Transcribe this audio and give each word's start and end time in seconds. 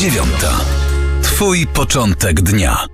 dziewiąta. 0.00 0.60
Twój 1.22 1.66
początek 1.66 2.40
dnia. 2.40 2.86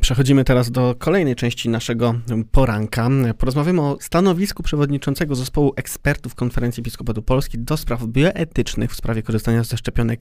Przechodzimy 0.00 0.44
teraz 0.44 0.70
do 0.70 0.94
kolejnej 0.98 1.36
części 1.36 1.68
naszego 1.68 2.14
poranka. 2.52 3.08
Porozmawiamy 3.38 3.82
o 3.82 3.96
stanowisku 4.00 4.62
przewodniczącego 4.62 5.34
zespołu 5.34 5.72
ekspertów 5.76 6.34
Konferencji 6.34 6.80
Episkopatu 6.80 7.22
Polski 7.22 7.58
do 7.58 7.76
spraw 7.76 8.04
bioetycznych 8.06 8.92
w 8.92 8.96
sprawie 8.96 9.22
korzystania 9.22 9.64
ze 9.64 9.76
szczepionek 9.76 10.20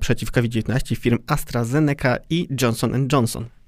przeciw 0.00 0.30
COVID-19 0.30 0.96
firm 0.96 1.18
AstraZeneca 1.26 2.16
i 2.30 2.48
Johnson 2.62 3.08
Johnson. 3.12 3.59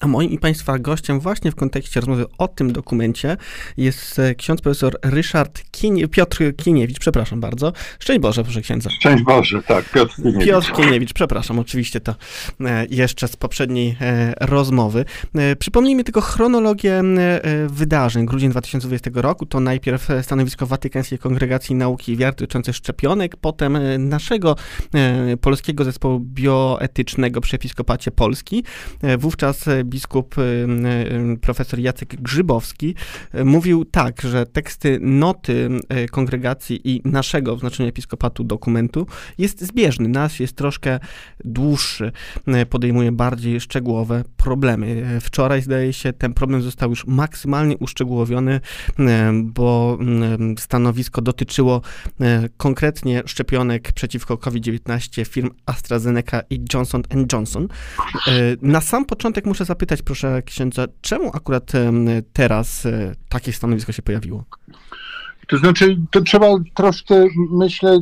A 0.00 0.06
moim 0.06 0.30
i 0.30 0.38
Państwa 0.38 0.78
gościem 0.78 1.20
właśnie 1.20 1.50
w 1.50 1.54
kontekście 1.54 2.00
rozmowy 2.00 2.24
o 2.38 2.48
tym 2.48 2.72
dokumencie 2.72 3.36
jest 3.76 4.18
e, 4.18 4.34
ksiądz 4.34 4.60
profesor 4.60 4.96
Ryszard 5.02 5.62
Kinie, 5.70 6.08
Piotr 6.08 6.38
Kieniewicz, 6.56 6.98
przepraszam 6.98 7.40
bardzo. 7.40 7.72
Szczęść 7.98 8.20
Boże, 8.20 8.44
proszę 8.44 8.60
księdza. 8.60 8.90
Szczęść 8.90 9.24
Boże, 9.24 9.62
tak, 9.62 9.90
Piotr 9.90 10.16
Kieniewicz. 10.16 10.46
Piotr 10.46 10.72
Kieniewicz, 10.72 11.12
przepraszam, 11.12 11.58
oczywiście 11.58 12.00
to 12.00 12.14
e, 12.60 12.86
jeszcze 12.90 13.28
z 13.28 13.36
poprzedniej 13.36 13.96
e, 14.00 14.34
rozmowy. 14.40 15.04
Przypomnijmy 15.58 16.04
tylko 16.04 16.20
chronologię 16.20 17.02
wydarzeń. 17.68 18.26
Grudzień 18.26 18.50
2020 18.50 19.10
roku 19.14 19.46
to 19.46 19.60
najpierw 19.60 20.08
stanowisko 20.22 20.66
Watykańskiej 20.66 21.18
Kongregacji 21.18 21.74
Nauki 21.74 22.12
i 22.12 22.16
Wiary 22.16 22.32
dotyczące 22.32 22.72
szczepionek, 22.72 23.36
potem 23.36 23.78
naszego 23.98 24.56
polskiego 25.40 25.84
zespołu 25.84 26.20
bioetycznego 26.20 27.40
przy 27.40 27.56
Episkopacie 27.56 28.10
Polski. 28.10 28.64
Wówczas 29.18 29.64
biskup 29.84 30.38
y, 30.38 30.42
y, 30.42 31.38
profesor 31.40 31.78
Jacek 31.80 32.22
Grzybowski 32.22 32.94
y, 33.34 33.44
mówił 33.44 33.84
tak, 33.84 34.20
że 34.20 34.46
teksty 34.46 34.98
noty 35.00 35.68
kongregacji 36.10 36.80
i 36.90 37.02
naszego 37.04 37.56
w 37.56 37.60
znaczeniu 37.60 37.88
episkopatu 37.88 38.44
dokumentu 38.44 39.06
jest 39.38 39.60
zbieżny. 39.64 40.08
Nasz 40.08 40.40
jest 40.40 40.56
troszkę 40.56 40.98
dłuższy, 41.44 42.12
podejmuje 42.70 43.12
bardziej 43.12 43.60
szczegółowe 43.60 44.24
problemy. 44.36 45.18
Wczoraj 45.20 45.62
zdaje 45.62 45.92
się 45.92 46.12
ten 46.12 46.34
problem 46.34 46.62
został 46.62 46.90
już 46.90 47.06
maksymalnie 47.06 47.76
uszczegółowiony, 47.78 48.60
bo 49.42 49.98
stanowisko 50.58 51.22
dotyczyło 51.22 51.80
konkretnie 52.56 53.22
szczepionek 53.26 53.92
przeciwko 53.92 54.38
COVID-19 54.38 55.26
firm 55.26 55.50
AstraZeneca 55.66 56.42
i 56.50 56.64
Johnson 56.74 57.02
Johnson. 57.32 57.68
Na 58.62 58.80
sam 58.80 59.04
początek 59.04 59.46
muszę 59.46 59.65
zapytać, 59.66 60.02
proszę 60.02 60.42
księdza, 60.42 60.86
czemu 61.00 61.30
akurat 61.34 61.72
teraz 62.32 62.86
e, 62.86 63.14
takie 63.28 63.52
stanowisko 63.52 63.92
się 63.92 64.02
pojawiło? 64.02 64.44
To 65.46 65.58
znaczy, 65.58 65.96
to 66.10 66.20
trzeba 66.20 66.46
troszkę, 66.74 67.26
myślę, 67.50 68.00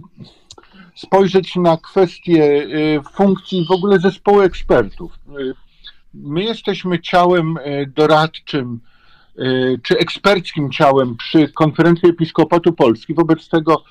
spojrzeć 0.95 1.56
na 1.56 1.77
kwestię 1.77 2.45
e, 2.45 3.03
funkcji 3.17 3.67
w 3.69 3.71
ogóle 3.71 3.98
zespołu 3.98 4.41
ekspertów. 4.41 5.12
E, 5.29 5.33
my 6.15 6.45
jesteśmy 6.45 7.01
ciałem 7.01 7.59
doradczym 7.97 8.81
czy 9.83 9.99
eksperckim 9.99 10.71
ciałem 10.71 11.17
przy 11.17 11.49
Konferencji 11.49 12.09
Episkopatu 12.09 12.73
Polski. 12.73 13.15
Wobec 13.15 13.49
tego 13.49 13.84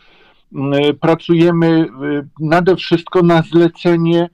pracujemy 1.02 1.88
nade 2.40 2.76
wszystko 2.76 3.24
na 3.24 3.42
zlecenie 3.42 4.30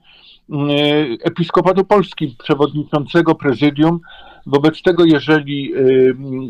Episkopatu 1.22 1.84
Polski, 1.84 2.36
przewodniczącego 2.42 3.34
prezydium. 3.34 4.00
Wobec 4.46 4.82
tego, 4.82 5.04
jeżeli 5.04 5.74
e, 5.74 5.78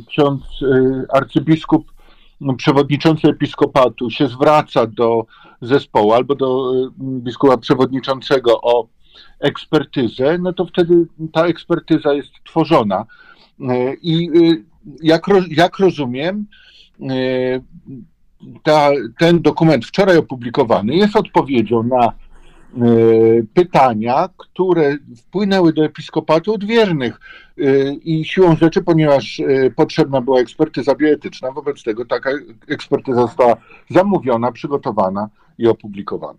ksiądz 0.08 0.42
e, 0.62 1.04
arcybiskup, 1.16 1.92
przewodniczący 2.56 3.28
episkopatu 3.28 4.10
się 4.10 4.28
zwraca 4.28 4.86
do 4.86 5.26
zespołu 5.60 6.12
albo 6.12 6.34
do 6.34 6.72
biskupa 7.00 7.56
przewodniczącego 7.56 8.60
o 8.60 8.88
ekspertyzę, 9.40 10.38
no 10.38 10.52
to 10.52 10.66
wtedy 10.66 11.06
ta 11.32 11.46
ekspertyza 11.46 12.14
jest 12.14 12.30
tworzona. 12.44 13.04
I 14.02 14.28
jak, 15.02 15.26
jak 15.50 15.78
rozumiem, 15.78 16.46
ta, 18.62 18.90
ten 19.18 19.42
dokument 19.42 19.86
wczoraj 19.86 20.16
opublikowany 20.16 20.94
jest 20.94 21.16
odpowiedzią 21.16 21.82
na 21.82 22.12
E, 22.29 22.29
pytania, 23.54 24.28
które 24.36 24.96
wpłynęły 25.16 25.72
do 25.72 25.84
episkopatu 25.84 26.54
od 26.54 26.64
wiernych 26.64 27.20
e, 27.58 27.92
i 27.94 28.24
siłą 28.24 28.56
rzeczy, 28.56 28.82
ponieważ 28.82 29.40
e, 29.40 29.70
potrzebna 29.70 30.20
była 30.20 30.40
ekspertyza 30.40 30.94
bioetyczna, 30.94 31.52
wobec 31.52 31.82
tego 31.82 32.04
taka 32.04 32.30
ekspertyza 32.68 33.20
została 33.20 33.56
zamówiona, 33.90 34.52
przygotowana 34.52 35.28
i 35.58 35.66
opublikowana. 35.66 36.38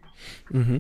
Mhm. 0.54 0.80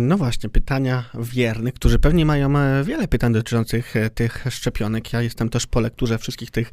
No 0.00 0.16
właśnie, 0.16 0.50
pytania 0.50 1.04
wiernych, 1.14 1.74
którzy 1.74 1.98
pewnie 1.98 2.26
mają 2.26 2.52
wiele 2.84 3.08
pytań 3.08 3.32
dotyczących 3.32 3.94
tych 4.14 4.44
szczepionek. 4.50 5.12
Ja 5.12 5.22
jestem 5.22 5.48
też 5.48 5.66
po 5.66 5.80
lekturze 5.80 6.18
wszystkich 6.18 6.50
tych 6.50 6.70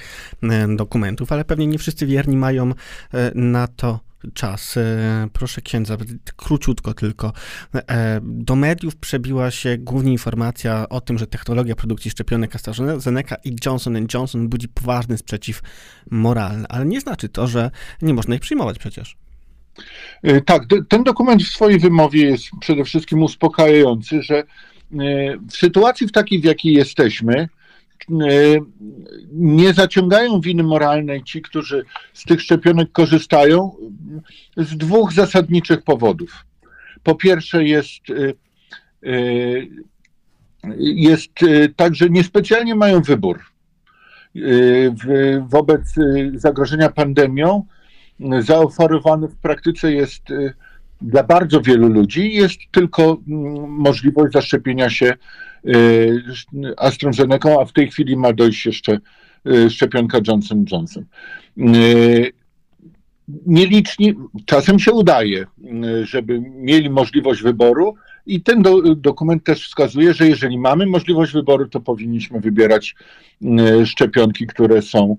dokumentów, 0.75 1.31
ale 1.31 1.45
pewnie 1.45 1.67
nie 1.67 1.77
wszyscy 1.77 2.05
wierni 2.05 2.37
mają 2.37 2.71
na 3.35 3.67
to 3.67 3.99
czas. 4.33 4.77
E, 4.77 5.27
proszę 5.33 5.61
księdza, 5.61 5.97
króciutko 6.35 6.93
tylko. 6.93 7.33
E, 7.75 8.19
do 8.23 8.55
mediów 8.55 8.95
przebiła 8.95 9.51
się 9.51 9.77
głównie 9.77 10.11
informacja 10.11 10.89
o 10.89 11.01
tym, 11.01 11.17
że 11.17 11.27
technologia 11.27 11.75
produkcji 11.75 12.11
szczepionek 12.11 12.55
AstraZeneca 12.55 13.35
i 13.43 13.55
Johnson 13.65 14.07
Johnson 14.13 14.49
budzi 14.49 14.69
poważny 14.69 15.17
sprzeciw 15.17 15.61
moralny, 16.11 16.65
ale 16.69 16.85
nie 16.85 17.01
znaczy 17.01 17.29
to, 17.29 17.47
że 17.47 17.71
nie 18.01 18.13
można 18.13 18.35
ich 18.35 18.41
przyjmować 18.41 18.79
przecież. 18.79 19.17
E, 20.23 20.41
tak, 20.41 20.63
ten 20.89 21.03
dokument 21.03 21.43
w 21.43 21.47
swojej 21.47 21.79
wymowie 21.79 22.25
jest 22.25 22.43
przede 22.59 22.83
wszystkim 22.83 23.23
uspokajający, 23.23 24.21
że 24.21 24.43
w 25.49 25.57
sytuacji 25.57 26.07
w 26.07 26.11
takiej, 26.11 26.41
w 26.41 26.43
jakiej 26.43 26.73
jesteśmy, 26.73 27.49
nie 29.31 29.73
zaciągają 29.73 30.41
winy 30.41 30.63
moralnej 30.63 31.23
ci, 31.23 31.41
którzy 31.41 31.85
z 32.13 32.23
tych 32.23 32.41
szczepionek 32.41 32.91
korzystają 32.91 33.75
z 34.57 34.77
dwóch 34.77 35.13
zasadniczych 35.13 35.83
powodów. 35.83 36.45
Po 37.03 37.15
pierwsze 37.15 37.63
jest, 37.63 38.01
e, 38.09 38.33
e, 39.09 39.13
jest 40.79 41.31
tak, 41.75 41.95
że 41.95 42.09
niespecjalnie 42.09 42.75
mają 42.75 43.01
wybór 43.01 43.39
wobec 45.47 45.81
zagrożenia 46.33 46.89
pandemią. 46.89 47.65
Zaoferowany 48.39 49.27
w 49.27 49.37
praktyce 49.37 49.93
jest 49.93 50.23
dla 51.01 51.23
bardzo 51.23 51.61
wielu 51.61 51.87
ludzi 51.87 52.33
jest 52.33 52.59
tylko 52.71 53.17
mm, 53.27 53.69
możliwość 53.69 54.33
zaszczepienia 54.33 54.89
się 54.89 55.13
y, 55.65 56.23
AstraZeneca, 56.77 57.61
a 57.61 57.65
w 57.65 57.73
tej 57.73 57.91
chwili 57.91 58.17
ma 58.17 58.33
dojść 58.33 58.65
jeszcze 58.65 58.99
y, 59.47 59.69
szczepionka 59.69 60.19
Johnson 60.27 60.65
Johnson. 60.71 61.05
Y, 61.57 62.31
nieliczni, 63.45 64.15
czasem 64.45 64.79
się 64.79 64.91
udaje, 64.91 65.45
żeby 66.03 66.41
mieli 66.41 66.89
możliwość 66.89 67.41
wyboru, 67.41 67.95
i 68.25 68.41
ten 68.41 68.61
do, 68.61 68.95
dokument 68.95 69.43
też 69.43 69.67
wskazuje, 69.67 70.13
że 70.13 70.27
jeżeli 70.27 70.59
mamy 70.59 70.85
możliwość 70.85 71.33
wyboru, 71.33 71.67
to 71.67 71.79
powinniśmy 71.79 72.39
wybierać 72.39 72.95
szczepionki, 73.85 74.47
które 74.47 74.81
są, 74.81 75.17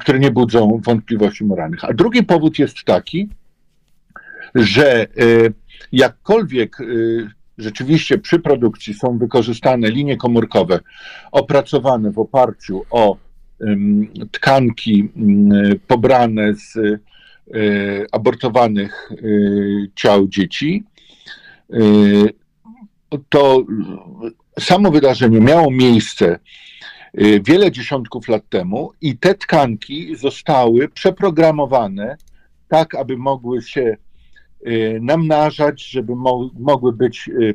które 0.00 0.18
nie 0.18 0.30
budzą 0.30 0.80
wątpliwości 0.84 1.44
moralnych. 1.44 1.84
A 1.84 1.94
drugi 1.94 2.22
powód 2.22 2.58
jest 2.58 2.84
taki, 2.84 3.28
że 4.56 5.02
e, 5.02 5.06
jakkolwiek 5.92 6.80
e, 6.80 6.84
rzeczywiście 7.58 8.18
przy 8.18 8.38
produkcji 8.38 8.94
są 8.94 9.18
wykorzystane 9.18 9.90
linie 9.90 10.16
komórkowe 10.16 10.80
opracowane 11.32 12.12
w 12.12 12.18
oparciu 12.18 12.84
o 12.90 13.16
tkanki 14.30 15.08
pobrane 15.86 16.54
z 16.54 16.76
e, 16.76 16.98
abortowanych 18.12 19.10
ciał 19.94 20.28
dzieci, 20.28 20.84
to 23.28 23.64
samo 24.60 24.90
wydarzenie 24.90 25.40
miało 25.40 25.70
miejsce 25.70 26.38
wiele 27.44 27.72
dziesiątków 27.72 28.28
lat 28.28 28.48
temu 28.48 28.92
i 29.00 29.18
te 29.18 29.34
tkanki 29.34 30.16
zostały 30.16 30.88
przeprogramowane 30.88 32.16
tak, 32.68 32.94
aby 32.94 33.16
mogły 33.16 33.62
się 33.62 33.96
namnażać, 35.00 35.82
żeby 35.82 36.16
mo 36.16 36.50
mogły 36.58 36.92
być 36.92 37.28
y, 37.28 37.54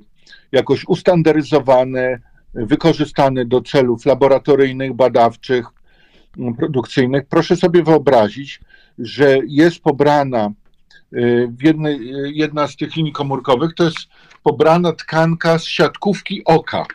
jakoś 0.51 0.85
ustandaryzowane, 0.87 2.19
wykorzystane 2.53 3.45
do 3.45 3.61
celów 3.61 4.05
laboratoryjnych, 4.05 4.93
badawczych, 4.93 5.65
mm, 6.37 6.53
produkcyjnych. 6.53 7.25
Proszę 7.29 7.55
sobie 7.55 7.83
wyobrazić, 7.83 8.59
że 8.99 9.37
jest 9.47 9.79
pobrana 9.79 10.51
y, 11.13 11.51
jednej, 11.63 11.99
jedna 12.37 12.67
z 12.67 12.75
tych 12.75 12.95
linii 12.95 13.11
komórkowych, 13.11 13.73
to 13.75 13.83
jest 13.83 13.99
pobrana 14.43 14.93
tkanka 14.93 15.59
z 15.59 15.65
siatkówki 15.65 16.41
oka. 16.45 16.85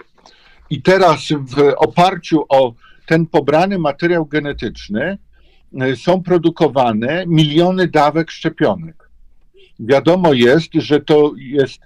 I 0.71 0.83
teraz 0.83 1.21
w 1.31 1.73
oparciu 1.77 2.45
o 2.49 2.75
ten 3.07 3.27
pobrany 3.27 3.79
materiał 3.79 4.27
genetyczny 4.27 5.19
są 5.97 6.23
produkowane 6.23 7.25
miliony 7.27 7.89
dawek 7.89 8.31
szczepionek 8.31 9.06
wiadomo 9.81 10.33
jest, 10.33 10.75
że 10.75 11.01
to 11.01 11.33
jest 11.37 11.81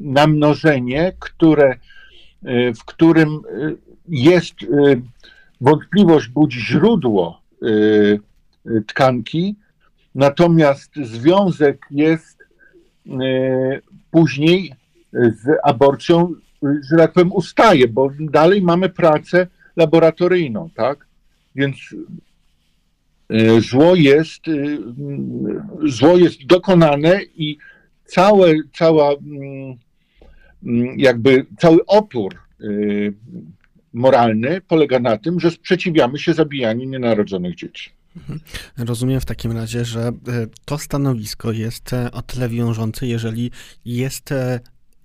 namnożenie, 0.00 1.12
które, 1.18 1.78
w 2.76 2.84
którym 2.86 3.40
jest 4.08 4.54
wątpliwość, 5.60 6.28
budzi 6.28 6.60
źródło 6.60 7.40
tkanki, 8.86 9.54
natomiast 10.14 10.90
związek 10.96 11.86
jest 11.90 12.38
później 14.10 14.72
z 15.12 15.58
aborcją, 15.62 16.34
że 16.62 16.96
tak 16.96 17.12
powiem, 17.12 17.32
ustaje, 17.32 17.88
bo 17.88 18.10
dalej 18.20 18.62
mamy 18.62 18.88
pracę 18.88 19.46
laboratoryjną, 19.76 20.70
tak? 20.74 21.06
Więc 21.54 21.76
e, 21.76 21.96
zło 23.60 23.94
jest, 23.94 24.48
e, 24.48 24.52
zło 25.88 26.16
jest 26.16 26.46
dokonane 26.46 27.20
i 27.36 27.58
całe, 28.04 28.54
cała, 28.78 29.12
mm, 29.12 29.76
mm, 30.66 30.98
jakby 30.98 31.46
cały 31.58 31.86
opór 31.86 32.34
e, 32.34 32.66
moralny 33.92 34.60
polega 34.60 34.98
na 34.98 35.18
tym, 35.18 35.40
że 35.40 35.50
sprzeciwiamy 35.50 36.18
się 36.18 36.34
zabijaniu 36.34 36.88
nienarodzonych 36.88 37.54
dzieci. 37.54 37.90
Mhm. 38.16 38.40
Rozumiem 38.78 39.20
w 39.20 39.24
takim 39.24 39.52
razie, 39.52 39.84
że 39.84 40.12
to 40.64 40.78
stanowisko 40.78 41.52
jest 41.52 41.90
o 42.12 42.22
tyle 42.22 42.48
wiążące, 42.48 43.06
jeżeli 43.06 43.50
jest 43.84 44.34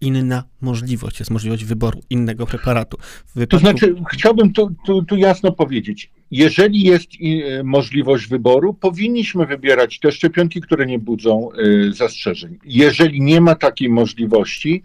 inna 0.01 0.43
możliwość, 0.61 1.19
jest 1.19 1.31
możliwość 1.31 1.65
wyboru 1.65 2.01
innego 2.09 2.45
preparatu. 2.45 2.97
Wypadku... 3.35 3.57
To 3.57 3.59
znaczy, 3.59 3.95
chciałbym 4.13 4.53
tu, 4.53 4.75
tu, 4.85 5.05
tu 5.05 5.15
jasno 5.15 5.51
powiedzieć, 5.51 6.11
jeżeli 6.31 6.83
jest 6.83 7.07
e, 7.13 7.63
możliwość 7.63 8.27
wyboru, 8.27 8.73
powinniśmy 8.73 9.45
wybierać 9.45 9.99
te 9.99 10.11
szczepionki, 10.11 10.61
które 10.61 10.85
nie 10.85 10.99
budzą 10.99 11.49
e, 11.51 11.93
zastrzeżeń. 11.93 12.57
Jeżeli 12.65 13.21
nie 13.21 13.41
ma 13.41 13.55
takiej 13.55 13.89
możliwości, 13.89 14.83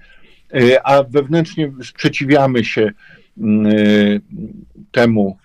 e, 0.54 0.86
a 0.86 1.02
wewnętrznie 1.02 1.72
sprzeciwiamy 1.82 2.64
się 2.64 2.90
temu 4.92 5.38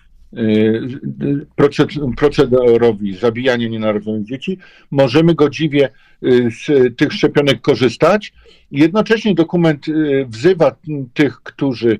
procederowi 2.16 3.14
zabijania 3.16 3.68
nienarodzonych 3.68 4.24
dzieci, 4.24 4.58
możemy 4.90 5.34
godziwie 5.34 5.88
z 6.22 6.96
tych 6.96 7.12
szczepionek 7.12 7.60
korzystać. 7.60 8.32
Jednocześnie 8.70 9.34
dokument 9.34 9.86
wzywa 10.26 10.76
tych, 11.14 11.36
którzy, 11.42 11.98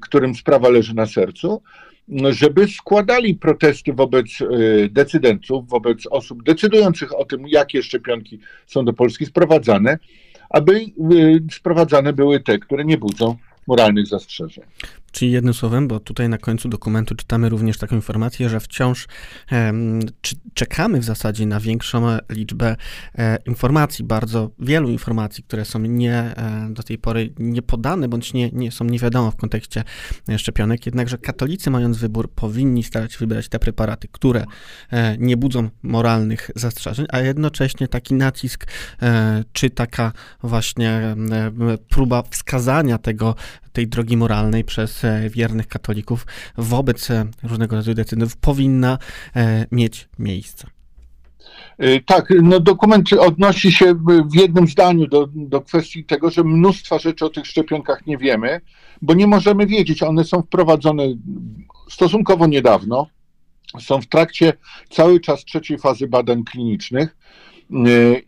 którym 0.00 0.34
sprawa 0.34 0.68
leży 0.68 0.94
na 0.94 1.06
sercu, 1.06 1.62
żeby 2.30 2.68
składali 2.68 3.34
protesty 3.34 3.92
wobec 3.92 4.26
decydentów, 4.90 5.68
wobec 5.68 6.06
osób 6.10 6.42
decydujących 6.42 7.18
o 7.18 7.24
tym, 7.24 7.48
jakie 7.48 7.82
szczepionki 7.82 8.38
są 8.66 8.84
do 8.84 8.92
Polski 8.92 9.26
sprowadzane, 9.26 9.98
aby 10.50 10.80
sprowadzane 11.52 12.12
były 12.12 12.40
te, 12.40 12.58
które 12.58 12.84
nie 12.84 12.98
budzą 12.98 13.36
moralnych 13.66 14.06
zastrzeżeń. 14.06 14.64
Czyli 15.12 15.30
jednym 15.30 15.54
słowem, 15.54 15.88
bo 15.88 16.00
tutaj 16.00 16.28
na 16.28 16.38
końcu 16.38 16.68
dokumentu 16.68 17.14
czytamy 17.14 17.48
również 17.48 17.78
taką 17.78 17.96
informację, 17.96 18.48
że 18.48 18.60
wciąż 18.60 19.06
czekamy 20.54 21.00
w 21.00 21.04
zasadzie 21.04 21.46
na 21.46 21.60
większą 21.60 22.06
liczbę 22.30 22.76
e, 23.18 23.38
informacji, 23.46 24.04
bardzo 24.04 24.50
wielu 24.58 24.88
informacji, 24.90 25.44
które 25.44 25.64
są 25.64 25.78
nie, 25.78 26.14
e, 26.14 26.68
do 26.70 26.82
tej 26.82 26.98
pory 26.98 27.32
nie 27.38 27.62
podane, 27.62 28.08
bądź 28.08 28.32
nie, 28.32 28.50
nie 28.50 28.72
są 28.72 28.84
niewiadome 28.84 29.30
w 29.30 29.36
kontekście 29.36 29.84
e, 30.28 30.38
szczepionek, 30.38 30.86
jednakże 30.86 31.18
katolicy 31.18 31.70
mając 31.70 31.98
wybór 31.98 32.30
powinni 32.30 32.82
starać 32.82 33.12
się 33.12 33.18
wybierać 33.18 33.48
te 33.48 33.58
preparaty, 33.58 34.08
które 34.12 34.44
nie 35.18 35.36
budzą 35.36 35.68
moralnych 35.82 36.50
zastrzeżeń, 36.56 37.06
a 37.10 37.20
jednocześnie 37.20 37.88
taki 37.88 38.14
nacisk, 38.14 38.66
czy 39.52 39.70
taka 39.70 40.12
właśnie 40.42 41.16
próba 41.88 42.22
wskazania 42.22 42.98
tego, 42.98 43.34
tej 43.72 43.88
drogi 43.88 44.16
moralnej 44.16 44.64
przez 44.64 45.04
e, 45.04 45.30
wiernych 45.30 45.68
katolików 45.68 46.26
wobec 46.58 47.10
e, 47.10 47.26
różnego 47.42 47.76
rodzaju 47.76 47.94
decydentów 47.94 48.36
powinna 48.36 48.98
e, 49.36 49.66
mieć 49.72 50.08
miejsce. 50.18 50.66
Tak, 52.06 52.34
no 52.42 52.60
dokument 52.60 53.12
odnosi 53.12 53.72
się 53.72 53.94
w 54.30 54.34
jednym 54.34 54.66
zdaniu 54.66 55.06
do, 55.06 55.28
do 55.34 55.60
kwestii 55.60 56.04
tego, 56.04 56.30
że 56.30 56.44
mnóstwa 56.44 56.98
rzeczy 56.98 57.24
o 57.24 57.30
tych 57.30 57.46
szczepionkach 57.46 58.06
nie 58.06 58.18
wiemy, 58.18 58.60
bo 59.02 59.14
nie 59.14 59.26
możemy 59.26 59.66
wiedzieć. 59.66 60.02
One 60.02 60.24
są 60.24 60.42
wprowadzone 60.42 61.02
stosunkowo 61.90 62.46
niedawno, 62.46 63.06
są 63.80 64.00
w 64.00 64.06
trakcie 64.06 64.52
cały 64.90 65.20
czas 65.20 65.44
trzeciej 65.44 65.78
fazy 65.78 66.08
badań 66.08 66.44
klinicznych 66.44 67.16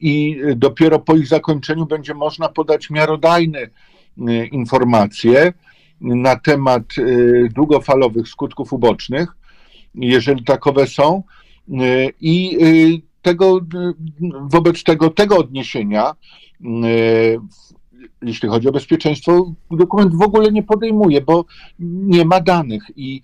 i 0.00 0.40
dopiero 0.56 0.98
po 0.98 1.16
ich 1.16 1.26
zakończeniu 1.26 1.86
będzie 1.86 2.14
można 2.14 2.48
podać 2.48 2.90
miarodajne 2.90 3.60
Y, 3.60 3.70
informacje 4.52 5.52
na 6.00 6.36
temat 6.36 6.98
y, 6.98 7.48
długofalowych 7.54 8.28
skutków 8.28 8.72
ubocznych, 8.72 9.36
jeżeli 9.94 10.44
takowe 10.44 10.86
są. 10.86 11.22
Y, 11.68 12.12
I 12.20 13.02
tego, 13.22 13.60
wobec 14.42 14.84
tego, 14.84 15.10
tego 15.10 15.36
odniesienia, 15.36 16.12
jeśli 18.22 18.48
chodzi 18.48 18.68
o 18.68 18.72
bezpieczeństwo, 18.72 19.52
dokument 19.70 20.14
w 20.14 20.22
ogóle 20.22 20.52
nie 20.52 20.62
podejmuje, 20.62 21.20
bo 21.20 21.44
nie 21.78 22.24
ma 22.24 22.40
danych. 22.40 22.82
I 22.96 23.20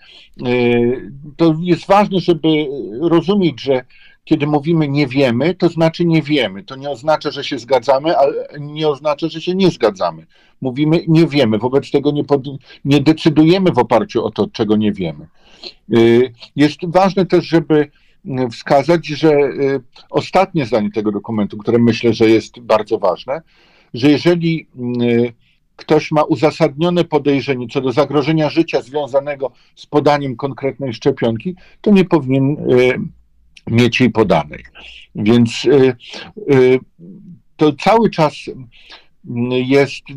to 1.37 1.57
jest 1.61 1.87
ważne, 1.87 2.21
żeby 2.21 2.49
rozumieć, 3.01 3.61
że 3.61 3.85
kiedy 4.31 4.47
mówimy 4.47 4.89
nie 4.89 5.07
wiemy, 5.07 5.55
to 5.55 5.69
znaczy 5.69 6.05
nie 6.05 6.23
wiemy. 6.23 6.63
To 6.63 6.77
nie 6.77 6.91
oznacza, 6.91 7.31
że 7.31 7.45
się 7.45 7.59
zgadzamy, 7.59 8.19
ale 8.19 8.33
nie 8.61 8.89
oznacza, 8.89 9.29
że 9.29 9.41
się 9.41 9.55
nie 9.55 9.71
zgadzamy. 9.71 10.27
Mówimy 10.61 11.05
nie 11.09 11.27
wiemy, 11.27 11.59
wobec 11.59 11.91
tego 11.91 12.11
nie, 12.11 12.25
pod, 12.25 12.43
nie 12.85 13.01
decydujemy 13.01 13.73
w 13.73 13.79
oparciu 13.79 14.25
o 14.25 14.31
to, 14.31 14.47
czego 14.53 14.77
nie 14.77 14.93
wiemy. 14.93 15.27
Y, 15.95 16.33
jest 16.57 16.79
ważne 16.83 17.27
też, 17.27 17.45
żeby 17.45 17.91
wskazać, 18.51 19.07
że 19.07 19.31
y, 19.31 19.81
ostatnie 20.11 20.67
zdanie 20.67 20.91
tego 20.91 21.13
dokumentu, 21.13 21.57
które 21.59 21.79
myślę, 21.79 22.13
że 22.13 22.31
jest 22.31 22.61
bardzo 22.61 22.99
ważne, 22.99 23.43
że 23.95 24.11
jeżeli 24.11 24.67
y, 25.03 25.33
ktoś 25.77 26.11
ma 26.11 26.23
uzasadnione 26.23 27.05
podejrzenie 27.05 27.67
co 27.69 27.81
do 27.81 27.93
zagrożenia 27.93 28.51
życia 28.51 28.83
związanego 28.83 29.53
z 29.75 29.87
podaniem 29.87 30.37
konkretnej 30.37 30.95
szczepionki, 30.95 31.55
to 31.81 31.91
nie 31.91 32.05
powinien 32.05 32.57
mieć 33.67 34.01
jej 34.01 34.11
podanej. 34.11 34.65
Więc 35.15 35.65
y, 35.65 35.97
y, 36.53 36.79
to 37.57 37.73
cały 37.73 38.11
czas 38.11 38.35
jest 39.51 40.11
y, 40.11 40.15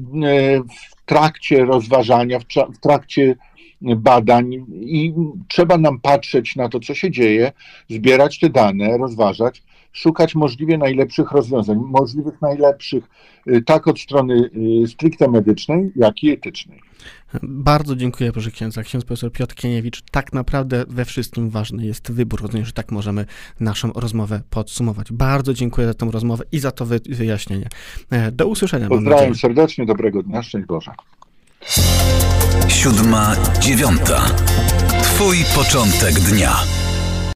w 0.63 1.05
trakcie 1.05 1.65
rozważania, 1.65 2.39
w 2.73 2.79
trakcie 2.81 3.35
badań 3.81 4.53
i 4.71 5.13
trzeba 5.47 5.77
nam 5.77 5.99
patrzeć 5.99 6.55
na 6.55 6.69
to, 6.69 6.79
co 6.79 6.95
się 6.95 7.11
dzieje, 7.11 7.51
zbierać 7.89 8.39
te 8.39 8.49
dane, 8.49 8.97
rozważać, 8.97 9.63
szukać 9.93 10.35
możliwie 10.35 10.77
najlepszych 10.77 11.31
rozwiązań, 11.31 11.77
możliwych 11.77 12.41
najlepszych 12.41 13.03
tak 13.65 13.87
od 13.87 13.99
strony 13.99 14.49
stricte 14.87 15.27
medycznej, 15.27 15.91
jak 15.95 16.23
i 16.23 16.31
etycznej. 16.31 16.79
Bardzo 17.43 17.95
dziękuję, 17.95 18.31
proszę 18.31 18.51
księdza. 18.51 18.83
Ksiądz 18.83 19.05
profesor 19.05 19.31
Piotr 19.31 19.55
Kieniewicz. 19.55 20.01
Tak 20.11 20.33
naprawdę 20.33 20.85
we 20.87 21.05
wszystkim 21.05 21.49
ważny 21.49 21.85
jest 21.85 22.11
wybór. 22.11 22.41
Rozumiem, 22.41 22.65
że 22.65 22.71
tak 22.71 22.91
możemy 22.91 23.25
naszą 23.59 23.91
rozmowę 23.95 24.41
podsumować. 24.49 25.11
Bardzo 25.11 25.53
dziękuję 25.53 25.87
za 25.87 25.93
tę 25.93 26.09
rozmowę 26.11 26.43
i 26.51 26.59
za 26.59 26.71
to 26.71 26.85
wyjaśnienie. 27.09 27.69
E, 28.09 28.31
do 28.31 28.47
usłyszenia. 28.47 28.87
Pozdrawiam 28.89 29.35
serdecznie, 29.35 29.85
dobrego 29.85 30.23
dnia, 30.23 30.43
szczęść 30.43 30.67
Boże. 30.67 30.91
Siódma, 32.67 33.35
dziewiąta. 33.59 34.25
Twój 35.03 35.37
początek 35.55 36.13
dnia. 36.13 36.82